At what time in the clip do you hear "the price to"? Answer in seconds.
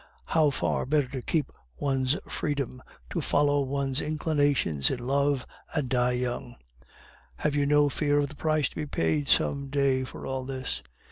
8.29-8.75